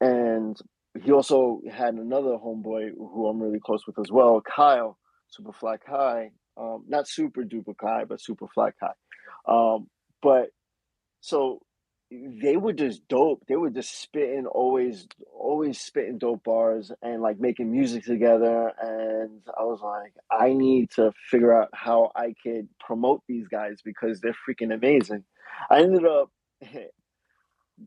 [0.00, 0.56] And
[1.02, 5.80] he also had another homeboy who i'm really close with as well kyle super flat
[5.86, 6.30] kai.
[6.56, 8.92] Um, not super duper kai but super flat kai.
[9.46, 9.88] Um,
[10.22, 10.48] but
[11.20, 11.60] so
[12.10, 13.44] they were just dope.
[13.46, 18.72] They were just spitting always always spitting dope bars and like making music together.
[18.80, 23.80] And i was like i need to figure out how i could promote these guys
[23.84, 25.24] because they're freaking amazing.
[25.70, 26.30] I ended up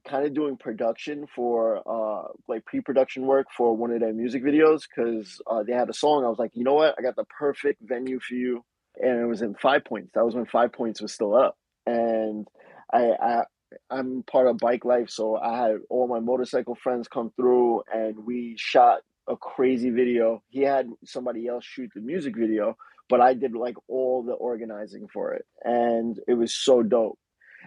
[0.08, 4.82] kind of doing production for uh like pre-production work for one of their music videos
[4.88, 6.26] because uh, they had a song.
[6.26, 6.96] I was like you know what?
[6.98, 8.64] I got the perfect venue for you.
[9.00, 10.12] And it was in five points.
[10.14, 11.58] That was when five points was still up.
[11.86, 12.48] And
[12.92, 13.44] i i
[13.90, 18.24] i'm part of bike life so i had all my motorcycle friends come through and
[18.24, 20.44] we shot a crazy video.
[20.50, 22.76] He had somebody else shoot the music video
[23.10, 25.46] but i did like all the organizing for it.
[25.64, 27.20] And it was so dope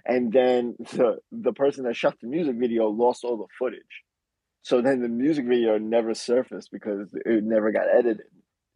[0.07, 4.03] and then the the person that shot the music video lost all the footage
[4.62, 8.27] so then the music video never surfaced because it never got edited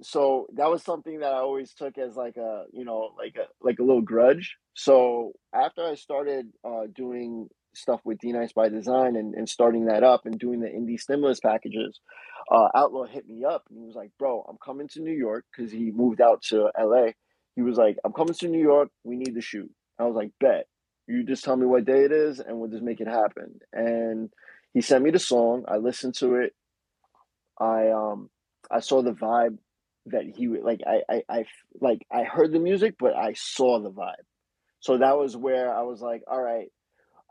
[0.02, 3.46] so that was something that i always took as like a you know like a
[3.64, 9.16] like a little grudge so after i started uh, doing stuff with Dnyce by Design
[9.16, 12.00] and, and starting that up and doing the indie stimulus packages,
[12.50, 15.44] uh, Outlaw hit me up and he was like, "Bro, I'm coming to New York
[15.50, 17.14] because he moved out to L.A."
[17.54, 18.88] He was like, "I'm coming to New York.
[19.04, 20.66] We need to shoot." I was like, "Bet."
[21.10, 23.58] You just tell me what day it is, and we'll just make it happen.
[23.72, 24.30] And
[24.72, 25.64] he sent me the song.
[25.66, 26.54] I listened to it.
[27.58, 28.30] I um
[28.70, 29.58] I saw the vibe
[30.06, 31.44] that he like I, I I
[31.80, 34.24] like I heard the music, but I saw the vibe.
[34.80, 36.68] So that was where I was like, all right,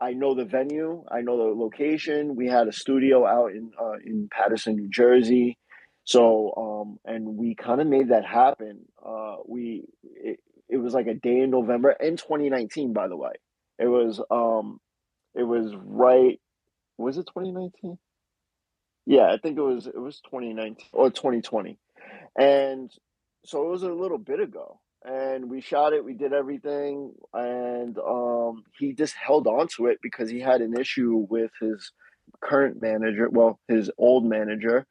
[0.00, 2.36] I know the venue, I know the location.
[2.36, 5.58] We had a studio out in uh, in Paterson, New Jersey.
[6.04, 8.80] So um and we kind of made that happen.
[9.04, 13.32] Uh we it, it was like a day in November in 2019 by the way.
[13.80, 14.80] It was um
[15.34, 16.40] it was right
[16.98, 17.98] was it 2019?
[19.06, 21.78] Yeah, I think it was it was 2019 or 2020.
[22.38, 22.90] And
[23.44, 24.80] so it was a little bit ago.
[25.02, 29.98] And we shot it, we did everything, and um, he just held on to it
[30.02, 31.90] because he had an issue with his
[32.42, 34.86] current manager, well, his old manager,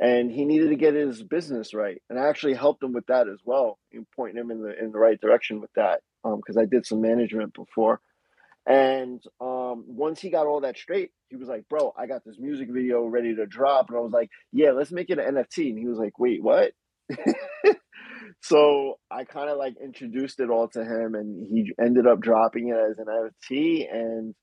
[0.00, 2.02] and he needed to get his business right.
[2.10, 4.90] And I actually helped him with that as well, and pointing him in the in
[4.90, 8.00] the right direction with that, because um, I did some management before.
[8.66, 12.38] And um, once he got all that straight, he was like, "Bro, I got this
[12.38, 15.70] music video ready to drop." And I was like, "Yeah, let's make it an NFT."
[15.70, 16.72] And he was like, "Wait, what?"
[18.40, 22.68] so I kind of like introduced it all to him, and he ended up dropping
[22.68, 24.34] it as an NFT, and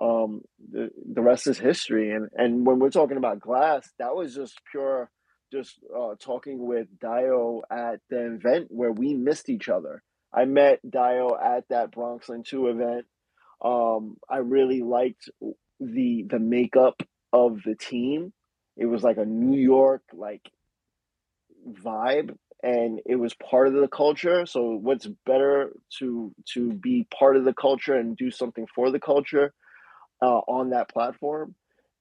[0.00, 2.10] um, the the rest is history.
[2.10, 5.08] And and when we're talking about glass, that was just pure,
[5.52, 10.02] just uh, talking with Dio at the event where we missed each other.
[10.34, 13.06] I met Dio at that Bronxland Two event
[13.64, 15.28] um, I really liked
[15.80, 18.32] the the makeup of the team.
[18.76, 20.50] It was like a New York like
[21.68, 24.44] vibe and it was part of the culture.
[24.46, 29.00] So what's better to to be part of the culture and do something for the
[29.00, 29.52] culture
[30.22, 31.54] uh, on that platform.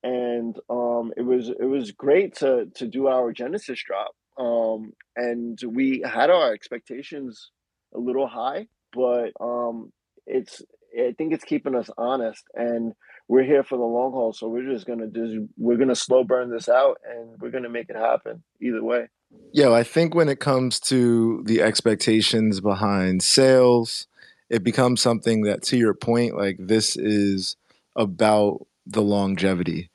[0.03, 4.11] And um, it was it was great to to do our Genesis drop.
[4.37, 7.51] Um, and we had our expectations
[7.95, 9.91] a little high, but um,
[10.27, 10.61] it's
[10.97, 12.93] I think it's keeping us honest, and
[13.27, 14.33] we're here for the long haul.
[14.33, 15.49] So we're just gonna do.
[15.57, 19.07] We're gonna slow burn this out, and we're gonna make it happen either way.
[19.51, 24.07] Yeah, I think when it comes to the expectations behind sales,
[24.49, 27.55] it becomes something that, to your point, like this is
[27.95, 29.89] about the longevity.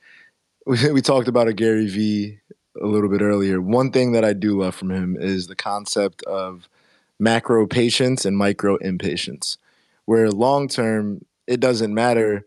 [0.66, 2.38] We, we talked about a Gary Vee
[2.81, 3.61] a little bit earlier.
[3.61, 6.68] One thing that I do love from him is the concept of
[7.18, 9.59] macro patience and micro impatience
[10.06, 12.44] where long term it doesn't matter.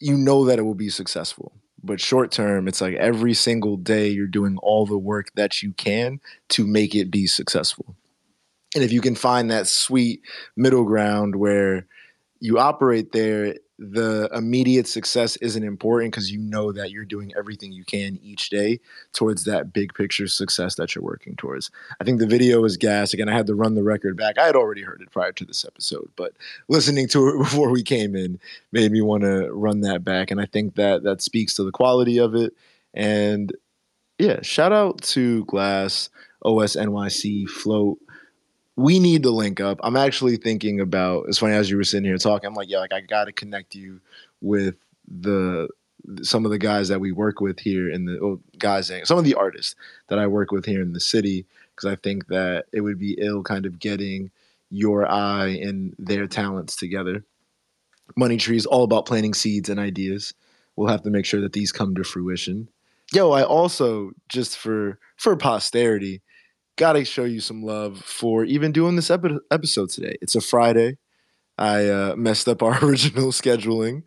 [0.00, 4.08] You know that it will be successful but short term it's like every single day
[4.08, 7.96] you're doing all the work that you can to make it be successful.
[8.74, 10.22] And if you can find that sweet
[10.56, 11.86] middle ground where
[12.40, 17.72] you operate there the immediate success isn't important because you know that you're doing everything
[17.72, 18.78] you can each day
[19.12, 21.70] towards that big picture success that you're working towards.
[22.00, 23.12] I think the video is gas.
[23.12, 24.38] Again, I had to run the record back.
[24.38, 26.32] I had already heard it prior to this episode, but
[26.68, 28.38] listening to it before we came in
[28.72, 30.30] made me want to run that back.
[30.30, 32.54] And I think that that speaks to the quality of it.
[32.94, 33.52] And
[34.18, 36.10] yeah, shout out to Glass,
[36.44, 37.98] OS NYC, Float
[38.76, 39.78] we need to link up.
[39.82, 41.26] I'm actually thinking about.
[41.28, 42.48] It's funny as you were sitting here talking.
[42.48, 44.00] I'm like, yeah, like I got to connect you
[44.40, 45.68] with the
[46.22, 49.18] some of the guys that we work with here in the oh, guys, eh, some
[49.18, 49.74] of the artists
[50.08, 53.16] that I work with here in the city, because I think that it would be
[53.20, 54.30] ill kind of getting
[54.70, 57.24] your eye and their talents together.
[58.16, 60.34] Money Trees all about planting seeds and ideas.
[60.76, 62.68] We'll have to make sure that these come to fruition.
[63.12, 66.22] Yo, I also just for for posterity
[66.76, 70.16] gotta show you some love for even doing this epi- episode today.
[70.20, 70.98] It's a Friday.
[71.58, 74.04] I uh, messed up our original scheduling,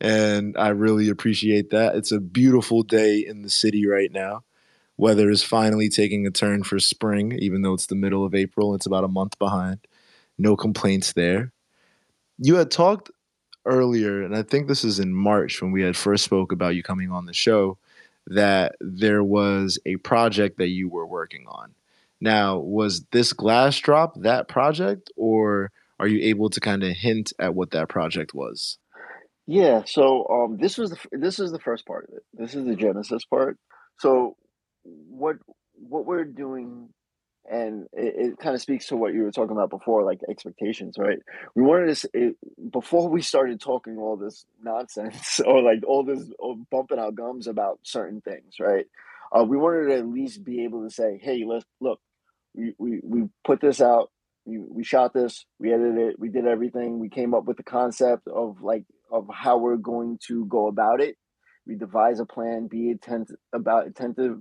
[0.00, 1.94] and I really appreciate that.
[1.94, 4.44] It's a beautiful day in the city right now.
[4.96, 8.74] Weather is finally taking a turn for spring, even though it's the middle of April.
[8.74, 9.78] It's about a month behind.
[10.38, 11.52] No complaints there.
[12.38, 13.10] You had talked
[13.64, 16.82] earlier, and I think this is in March when we had first spoke about you
[16.82, 17.78] coming on the show,
[18.26, 21.74] that there was a project that you were working on.
[22.20, 27.32] Now, was this glass drop that project, or are you able to kind of hint
[27.38, 28.78] at what that project was?
[29.46, 32.22] Yeah, so um, this was the this is the first part of it.
[32.34, 33.56] This is the genesis part.
[33.98, 34.36] So
[34.82, 35.36] what
[35.72, 36.90] what we're doing,
[37.50, 40.96] and it, it kind of speaks to what you were talking about before, like expectations,
[40.98, 41.18] right?
[41.54, 42.36] We wanted to it,
[42.70, 47.46] before we started talking all this nonsense or like all this or bumping our gums
[47.46, 48.84] about certain things, right?
[49.32, 52.00] Uh, we wanted to at least be able to say, "Hey, let's look
[52.58, 54.10] we, we, we put this out
[54.44, 57.62] we, we shot this we edited it we did everything we came up with the
[57.62, 61.16] concept of like of how we're going to go about it.
[61.66, 64.38] We devise a plan, be attentive about attentive,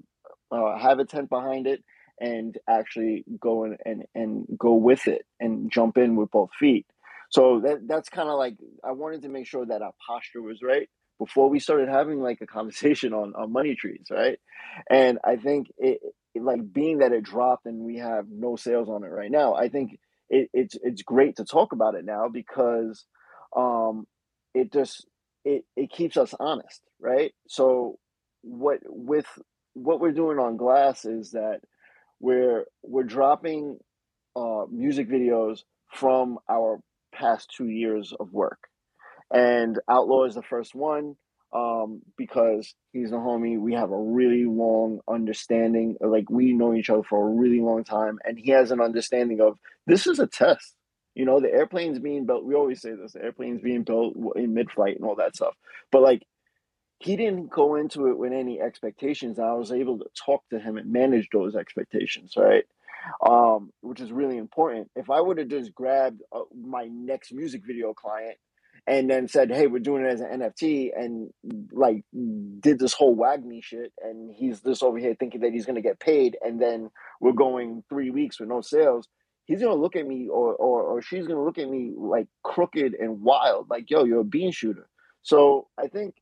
[0.52, 1.84] uh, have a tent behind it,
[2.20, 6.86] and actually go in and and go with it and jump in with both feet.
[7.30, 10.62] So that that's kind of like I wanted to make sure that our posture was
[10.64, 10.90] right
[11.20, 14.40] before we started having like a conversation on, on money trees, right?
[14.90, 16.00] And I think it,
[16.40, 19.70] like being that it dropped and we have no sales on it right now, I
[19.70, 23.06] think it, it's it's great to talk about it now because
[23.56, 24.06] um,
[24.54, 25.06] it just
[25.46, 27.34] it it keeps us honest, right?
[27.48, 27.98] So
[28.42, 29.28] what with
[29.74, 31.60] what we're doing on glass is that
[32.20, 33.78] we're we're dropping
[34.36, 35.60] uh, music videos
[35.94, 36.80] from our
[37.14, 38.60] past two years of work
[39.32, 41.16] and Outlaw is the first one
[41.54, 43.60] um, because he's a homie.
[43.60, 45.98] We have a really long understanding.
[46.02, 49.42] Like we know each other for a really long time, and he has an understanding
[49.42, 50.74] of this is a test.
[51.16, 52.46] You know, the airplane's being built.
[52.46, 55.56] We always say this: the airplane's being built in mid-flight and all that stuff.
[55.92, 56.24] But like,
[57.00, 59.40] he didn't go into it with any expectations.
[59.40, 62.66] I was able to talk to him and manage those expectations, right?
[63.28, 64.92] Um, which is really important.
[64.96, 68.38] If I would have just grabbed uh, my next music video client
[68.88, 71.30] and then said, "Hey, we're doing it as an NFT," and
[71.72, 72.04] like
[72.62, 76.00] did this whole WAGMI shit, and he's just over here thinking that he's gonna get
[76.00, 79.08] paid, and then we're going three weeks with no sales.
[79.46, 82.94] He's gonna look at me, or or, or she's gonna look at me like crooked
[82.94, 84.88] and wild, like, "Yo, you're a bean shooter."
[85.22, 86.16] So I think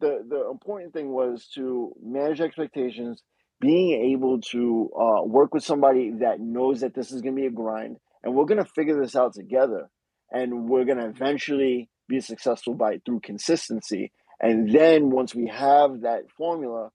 [0.00, 3.22] the the important thing was to manage expectations,
[3.60, 7.50] being able to uh, work with somebody that knows that this is gonna be a
[7.50, 9.88] grind, and we're gonna figure this out together
[10.32, 14.12] and we're to eventually be successful by through consistency.
[14.40, 16.90] And then once we have that formula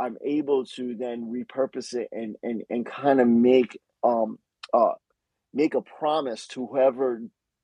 [0.00, 4.38] i'm able to then repurpose it and and, and kind of make um
[4.72, 4.92] uh
[5.52, 7.20] make a promise to whoever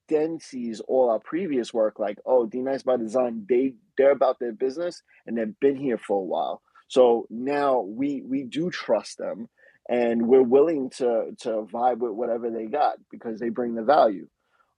[0.09, 4.53] then sees all our previous work like oh Dnyce by design they they're about their
[4.53, 6.62] business and they've been here for a while.
[6.88, 9.49] So now we we do trust them
[9.88, 14.28] and we're willing to to vibe with whatever they got because they bring the value.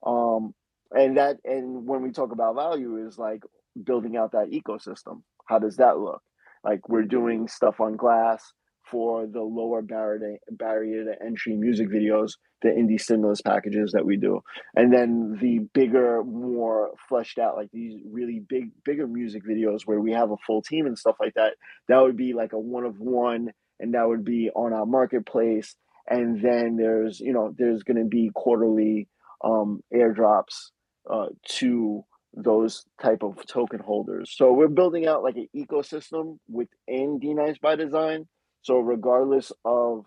[0.05, 0.55] Um,
[0.97, 3.43] and that and when we talk about value is like
[3.85, 5.23] building out that ecosystem.
[5.45, 6.23] How does that look?
[6.65, 8.53] Like we're doing stuff on glass
[8.91, 12.33] for the lower barrier to, barrier to entry music videos,
[12.63, 14.41] the indie stimulus packages that we do,
[14.75, 20.01] and then the bigger, more fleshed out, like these really big, bigger music videos where
[20.01, 21.55] we have a full team and stuff like that.
[21.89, 25.75] That would be like a one of one, and that would be on our marketplace.
[26.09, 29.09] And then there's, you know, there's going to be quarterly
[29.45, 30.71] um, airdrops
[31.11, 31.27] uh,
[31.59, 32.05] to
[32.35, 34.35] those type of token holders.
[34.37, 38.27] So we're building out like an ecosystem within Dnyce by Design.
[38.63, 40.05] So regardless of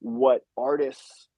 [0.00, 1.28] what artists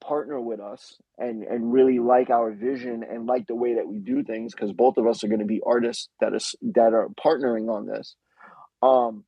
[0.00, 3.98] partner with us and and really like our vision and like the way that we
[3.98, 7.08] do things, because both of us are going to be artists that is that are
[7.24, 8.14] partnering on this.
[8.82, 9.24] Um,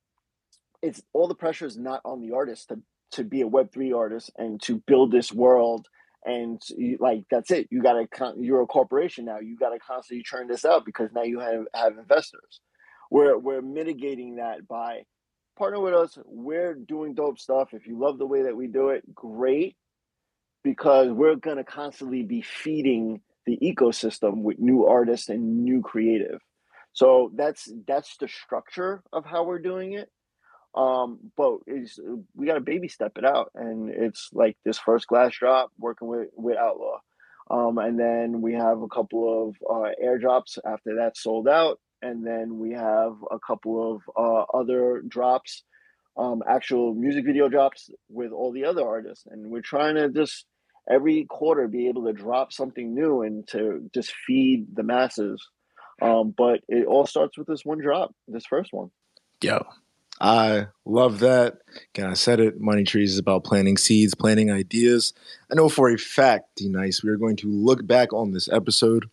[0.81, 2.81] it's all the pressure is not on the artist to
[3.13, 5.87] to be a Web three artist and to build this world
[6.25, 7.67] and you, like that's it.
[7.71, 8.07] You gotta
[8.37, 9.39] you're a corporation now.
[9.39, 12.61] You gotta constantly churn this out because now you have have investors.
[13.09, 15.03] We're we're mitigating that by
[15.57, 16.17] partner with us.
[16.25, 17.69] We're doing dope stuff.
[17.73, 19.75] If you love the way that we do it great
[20.63, 26.39] because we're gonna constantly be feeding the ecosystem with new artists and new creative.
[26.93, 30.09] So that's that's the structure of how we're doing it
[30.73, 31.59] um, but
[32.35, 36.07] we got to baby step it out, and it's like this first glass drop working
[36.07, 36.99] with with Outlaw,
[37.49, 42.25] um, and then we have a couple of uh, airdrops after that sold out, and
[42.25, 45.63] then we have a couple of uh, other drops,
[46.17, 50.45] um, actual music video drops with all the other artists, and we're trying to just
[50.89, 55.45] every quarter be able to drop something new and to just feed the masses.
[56.01, 58.89] Um, but it all starts with this one drop, this first one.
[59.43, 59.63] Yo,
[60.21, 61.57] I love that.
[61.95, 62.61] Again, I said it.
[62.61, 65.13] Money Trees is about planting seeds, planting ideas.
[65.51, 69.09] I know for a fact, Dnyce, we are going to look back on this episode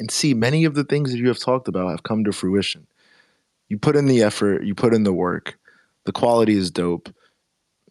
[0.00, 2.86] and see many of the things that you have talked about have come to fruition.
[3.68, 5.58] You put in the effort, you put in the work.
[6.04, 7.14] The quality is dope.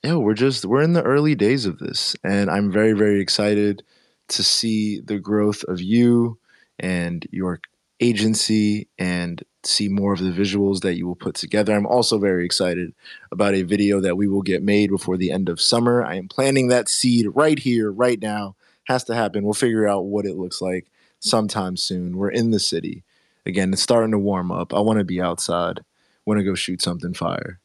[0.03, 3.83] Yeah, we're just we're in the early days of this, and I'm very very excited
[4.29, 6.39] to see the growth of you
[6.79, 7.59] and your
[8.03, 11.73] agency and see more of the visuals that you will put together.
[11.73, 12.93] I'm also very excited
[13.31, 16.03] about a video that we will get made before the end of summer.
[16.03, 18.55] I am planting that seed right here, right now.
[18.87, 19.45] Has to happen.
[19.45, 22.17] We'll figure out what it looks like sometime soon.
[22.17, 23.03] We're in the city.
[23.45, 24.73] Again, it's starting to warm up.
[24.73, 25.79] I want to be outside.
[26.25, 27.59] Want to go shoot something fire.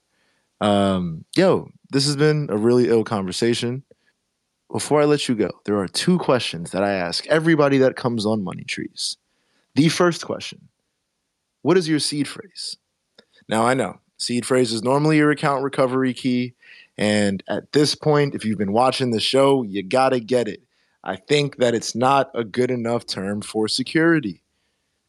[0.61, 3.82] Um, yo, this has been a really ill conversation.
[4.70, 8.26] Before I let you go, there are two questions that I ask everybody that comes
[8.26, 9.16] on Money Trees.
[9.79, 10.70] The first question
[11.62, 12.76] What is your seed phrase?
[13.49, 16.55] Now, I know seed phrase is normally your account recovery key.
[16.97, 20.62] And at this point, if you've been watching the show, you got to get it.
[21.05, 24.43] I think that it's not a good enough term for security.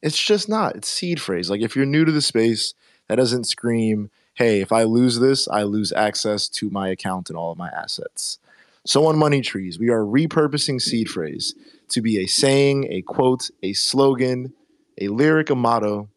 [0.04, 0.76] It's just not.
[0.76, 1.50] It's seed phrase.
[1.50, 2.76] Like if you're new to the space,
[3.08, 7.38] that doesn't scream, hey, if I lose this, I lose access to my account and
[7.40, 8.38] all of my assets.
[8.86, 11.56] So on Money Trees, we are repurposing seed phrase
[11.90, 14.54] to be a saying, a quote, a slogan,
[15.00, 16.10] a lyric, a motto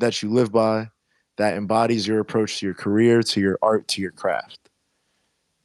[0.00, 0.90] that you live by
[1.36, 4.70] that embodies your approach to your career, to your art, to your craft.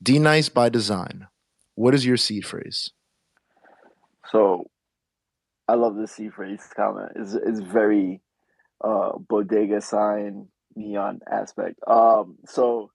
[0.04, 1.28] Dnyce by design.
[1.76, 2.92] What is your seed phrase?
[4.32, 4.70] So
[5.68, 7.14] I love the seed phrase comment.
[7.16, 8.22] It's, it's very
[8.84, 11.80] uh, bodega sign neon aspect.
[11.88, 12.92] Um, so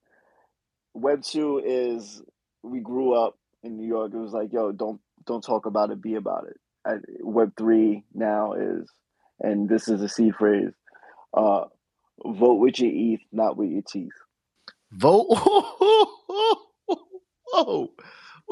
[0.95, 2.22] Web two is
[2.62, 4.12] we grew up in New York.
[4.12, 6.57] It was like, yo, don't don't talk about it, be about it.
[6.84, 8.91] I, Web three now is,
[9.41, 10.72] and this is a seed phrase.
[11.34, 11.64] Uh,
[12.24, 14.12] vote with your ETH, not with your teeth.
[14.93, 15.26] Vote.
[17.53, 17.91] Whoa,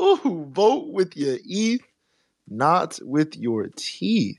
[0.01, 1.83] Ooh, vote with your ETH,
[2.49, 4.39] not with your teeth.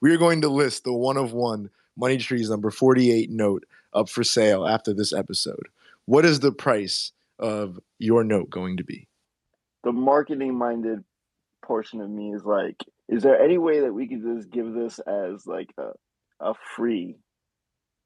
[0.00, 4.08] We are going to list the one of one Money Trees number 48 note up
[4.08, 5.68] for sale after this episode.
[6.06, 9.08] What is the price of your note going to be?
[9.84, 11.04] The marketing minded
[11.62, 15.00] portion of me is like, is there any way that we could just give this
[15.00, 15.90] as like a,
[16.40, 17.16] a free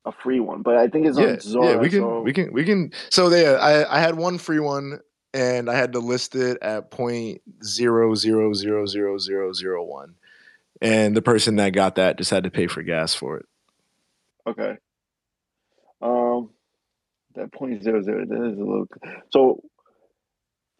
[0.07, 0.63] a free one?
[0.63, 1.71] But I think it's yeah, on Zora.
[1.73, 4.61] Yeah, we can so we can we can so there I, I had one free
[4.61, 5.01] one
[5.35, 10.15] and I had to list it at point zero zero zero zero zero zero one.
[10.81, 13.47] And the person that got that just had to pay for gas for it.
[14.47, 14.77] Okay.
[16.01, 16.51] Um,
[17.35, 18.25] that point zero zero.
[18.27, 18.87] That is a little.
[19.31, 19.63] So,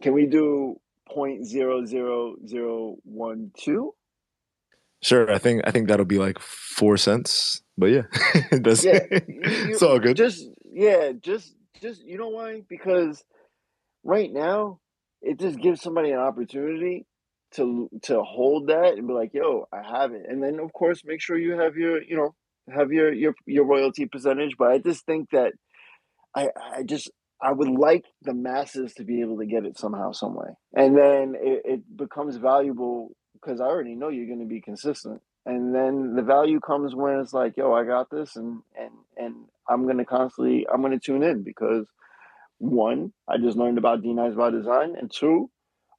[0.03, 3.95] can we do point zero zero zero one two?
[5.05, 7.63] Sure, I think I think that'll be like four cents.
[7.77, 8.03] But yeah,
[8.51, 10.17] that's Yeah, yeah, you, it's all good.
[10.17, 12.63] just yeah, just just you know why?
[12.69, 13.23] Because
[14.03, 14.81] right now
[15.21, 17.07] it just gives somebody an opportunity
[17.57, 21.03] to to hold that and be like, "Yo, I have it," and then of course
[21.05, 22.35] make sure you have your you know
[22.75, 24.57] have your your your royalty percentage.
[24.59, 25.53] But I just think that
[26.35, 27.11] I I just
[27.43, 30.97] I would like the masses to be able to get it somehow, some way, and
[30.97, 33.11] then it, it becomes valuable
[33.45, 37.19] because I already know you're going to be consistent, and then the value comes when
[37.21, 39.35] it's like, yo, I got this, and and and
[39.69, 41.87] I'm going to constantly I'm going to tune in because
[42.59, 45.51] one, I just learned about Dnyce by Design, and two,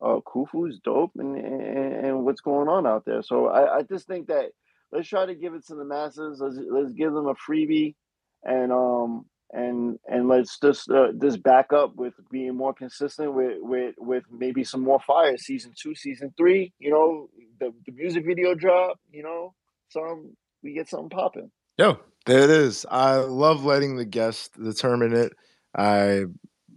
[0.02, 3.22] uh, Khufu's dope, and, and and what's going on out there.
[3.22, 4.52] So I I just think that
[4.92, 6.40] let's try to give it to the masses.
[6.40, 7.96] Let's let's give them a freebie,
[8.44, 13.58] and um and and let's just uh, just back up with being more consistent with
[13.60, 15.38] with with maybe some more fire.
[15.38, 16.74] Season two, season three.
[16.80, 17.30] You know,
[17.60, 19.00] the the music video drop.
[19.12, 19.54] You know,
[19.90, 21.52] some we get something popping.
[21.78, 22.86] Yo, there it is.
[22.90, 25.34] I love letting the guest determine it.
[25.78, 26.26] I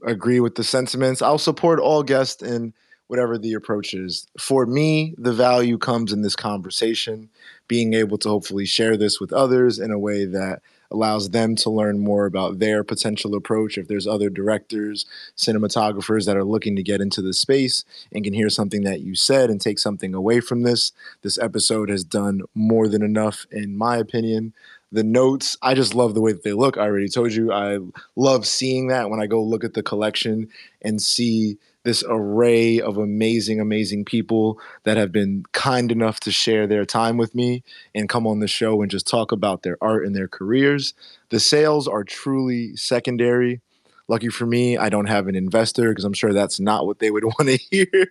[0.05, 1.23] agree with the sentiments.
[1.23, 2.75] I'll support all guests in
[3.09, 4.27] whatever the approach is.
[4.39, 7.31] For me, the value comes in this conversation,
[7.66, 10.61] being able to hopefully share this with others in a way that
[10.91, 13.76] allows them to learn more about their potential approach.
[13.76, 18.32] If there's other directors, cinematographers that are looking to get into the space and can
[18.32, 22.43] hear something that you said and take something away from this, this episode has done
[22.55, 24.55] more than enough, in my opinion.
[24.91, 26.78] The notes, I just love the way that they look.
[26.78, 27.78] I already told you, I
[28.16, 30.49] love seeing that when I go look at the collection
[30.80, 31.59] and see
[31.89, 37.16] this array of amazing, amazing people that have been kind enough to share their time
[37.16, 37.62] with me
[37.95, 40.93] and come on the show and just talk about their art and their careers.
[41.30, 43.62] The sales are truly secondary.
[44.07, 47.11] Lucky for me, I don't have an investor because I'm sure that's not what they
[47.11, 48.07] would want to hear.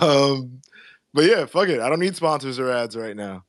[0.00, 0.60] um,
[1.12, 1.80] but yeah, fuck it.
[1.80, 3.42] I don't need sponsors or ads right now.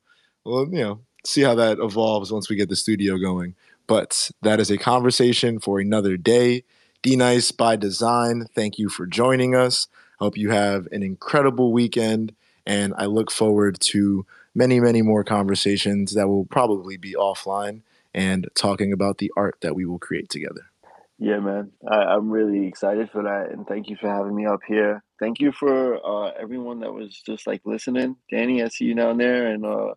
[0.44, 3.54] Well, you know, see how that evolves once we get the studio going.
[3.86, 6.64] But that is a conversation for another day.
[7.02, 9.86] Dnyce by Design, thank you for joining us.
[10.18, 12.34] Hope you have an incredible weekend,
[12.64, 17.82] and I look forward to many, many more conversations that will probably be offline
[18.14, 20.70] and talking about the art that we will create together.
[21.18, 21.72] Yeah, man.
[21.88, 25.02] I, I'm really excited for that, and thank you for having me up here.
[25.20, 28.16] Thank you for uh, everyone that was just like listening.
[28.30, 29.94] Danny, I see you down there, and uh,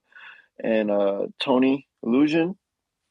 [0.63, 2.55] and uh, Tony Illusion.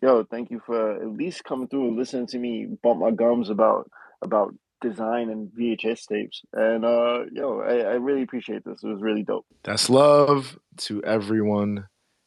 [0.00, 3.50] Yo, thank you for at least coming through and listening to me bump my gums
[3.50, 3.90] about
[4.22, 6.42] about design and VHS tapes.
[6.52, 8.82] And uh, yo, I, I really appreciate this.
[8.82, 9.46] It was really dope.
[9.64, 11.86] That's love to everyone,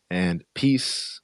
[0.10, 1.21] and peace